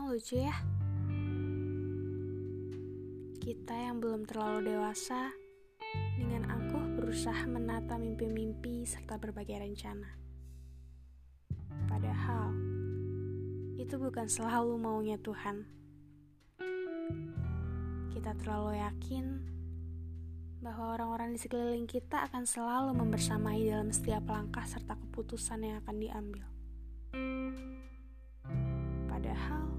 lucu 0.00 0.40
ya. 0.40 0.56
Kita 3.42 3.74
yang 3.76 4.00
belum 4.00 4.24
terlalu 4.24 4.72
dewasa, 4.72 5.28
dengan 6.16 6.48
angkuh 6.48 6.96
berusaha 6.96 7.44
menata 7.44 8.00
mimpi-mimpi 8.00 8.88
serta 8.88 9.20
berbagai 9.20 9.60
rencana. 9.60 10.08
Padahal, 11.90 12.54
itu 13.76 13.98
bukan 14.00 14.30
selalu 14.30 14.78
maunya 14.80 15.20
Tuhan. 15.20 15.68
Kita 18.14 18.32
terlalu 18.38 18.80
yakin 18.80 19.24
bahwa 20.62 20.94
orang-orang 20.94 21.34
di 21.34 21.42
sekeliling 21.42 21.90
kita 21.90 22.30
akan 22.30 22.46
selalu 22.46 22.94
membersamai 22.94 23.66
dalam 23.66 23.90
setiap 23.90 24.22
langkah 24.30 24.62
serta 24.62 24.94
keputusan 24.94 25.66
yang 25.66 25.76
akan 25.82 25.96
diambil. 25.98 26.46
Padahal, 29.10 29.71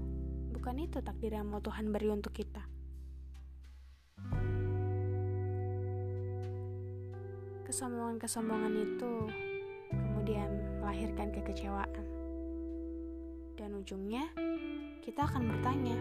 bukan 0.64 0.80
itu 0.80 0.96
takdir 1.04 1.36
yang 1.36 1.52
mau 1.52 1.60
Tuhan 1.60 1.92
beri 1.92 2.08
untuk 2.08 2.32
kita. 2.32 2.64
Kesombongan-kesombongan 7.68 8.72
itu 8.72 9.12
kemudian 9.92 10.80
melahirkan 10.80 11.36
kekecewaan. 11.36 12.04
Dan 13.60 13.76
ujungnya, 13.76 14.24
kita 15.04 15.28
akan 15.28 15.52
bertanya, 15.52 16.00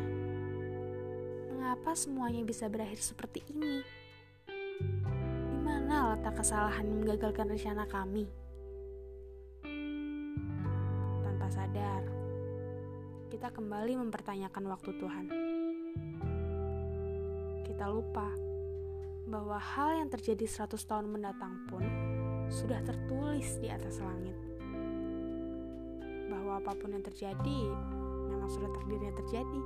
mengapa 1.52 1.91
semuanya 1.91 2.48
bisa 2.48 2.72
berakhir 2.72 3.03
seperti 3.03 3.44
ini? 3.52 3.84
Di 4.48 5.59
mana 5.59 6.16
letak 6.16 6.39
kesalahan 6.39 6.88
menggagalkan 6.88 7.52
rencana 7.52 7.84
kami? 7.91 8.31
Tanpa 11.19 11.52
sadar, 11.52 12.12
kita 13.34 13.50
kembali 13.50 13.98
mempertanyakan 13.98 14.64
waktu 14.70 14.94
Tuhan. 14.94 15.26
Kita 17.66 17.90
lupa 17.90 18.30
bahwa 19.25 19.58
hal 19.58 20.06
yang 20.06 20.09
terjadi 20.14 20.45
100 20.45 20.78
tahun 20.78 21.09
mendatang 21.09 21.66
pun 21.66 21.81
sudah 22.53 22.78
tertulis 22.86 23.58
di 23.58 23.73
atas 23.73 23.98
langit. 24.06 24.38
Bahwa 26.30 26.62
apa 26.62 26.78
pun 26.78 26.94
yang 26.94 27.02
terjadi 27.02 27.59
memang 28.30 28.53
sudah 28.53 28.70
takdirnya 28.70 29.17
terjadi. 29.17 29.62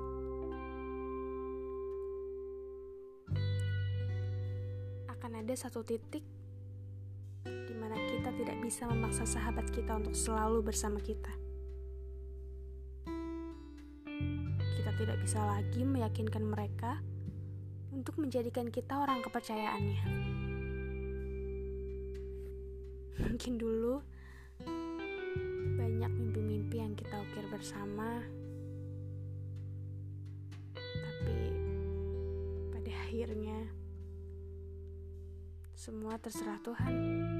Akan 5.11 5.43
ada 5.43 5.53
satu 5.59 5.83
titik 5.83 6.23
di 7.43 7.75
mana 7.75 7.99
kita 7.99 8.31
tidak 8.31 8.63
bisa 8.63 8.87
memaksa 8.87 9.27
sahabat 9.27 9.67
kita 9.75 9.99
untuk 9.99 10.15
selalu 10.15 10.71
bersama 10.71 11.03
kita. 11.03 11.46
Tidak 14.97 15.21
bisa 15.21 15.37
lagi 15.45 15.85
meyakinkan 15.85 16.41
mereka 16.41 16.97
untuk 17.93 18.17
menjadikan 18.17 18.73
kita 18.73 18.97
orang 18.97 19.21
kepercayaannya. 19.21 20.01
Mungkin 23.29 23.53
dulu 23.61 24.01
banyak 25.77 26.11
mimpi-mimpi 26.11 26.81
yang 26.81 26.97
kita 26.97 27.13
ukir 27.13 27.45
bersama, 27.53 28.25
tapi 30.73 31.37
pada 32.73 32.91
akhirnya 33.05 33.69
semua 35.77 36.17
terserah 36.17 36.57
Tuhan. 36.65 37.36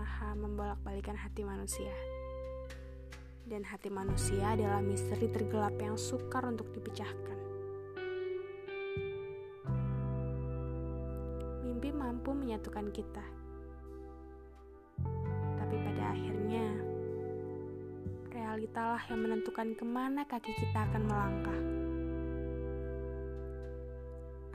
Maha 0.00 0.32
membolak-balikan 0.32 1.12
hati 1.12 1.44
manusia 1.44 1.92
dan 3.44 3.60
hati 3.60 3.92
manusia 3.92 4.56
adalah 4.56 4.80
misteri 4.80 5.28
tergelap 5.28 5.76
yang 5.76 6.00
sukar 6.00 6.40
untuk 6.48 6.72
dipecahkan. 6.72 7.36
Mimpi 11.60 11.92
mampu 11.92 12.32
menyatukan 12.32 12.88
kita, 12.96 13.20
tapi 15.60 15.76
pada 15.84 16.16
akhirnya 16.16 16.64
realitalah 18.32 19.04
yang 19.12 19.20
menentukan 19.20 19.76
ke 19.76 19.84
mana 19.84 20.24
kaki 20.24 20.56
kita 20.56 20.80
akan 20.80 21.02
melangkah. 21.04 21.60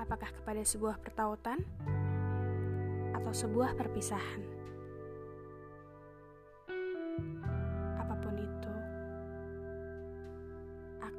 Apakah 0.01 0.33
kepada 0.41 0.65
sebuah 0.65 0.97
pertautan 1.05 1.61
atau 3.13 3.29
sebuah 3.29 3.77
perpisahan? 3.77 4.54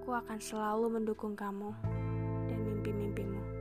Aku 0.07 0.15
akan 0.15 0.39
selalu 0.39 0.87
mendukung 0.87 1.35
kamu 1.35 1.75
dan 2.47 2.63
mimpi-mimpimu. 2.63 3.56